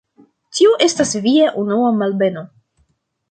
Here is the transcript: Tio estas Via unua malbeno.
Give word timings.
Tio 0.59 0.71
estas 0.85 1.11
Via 1.27 1.51
unua 1.65 1.91
malbeno. 1.99 2.45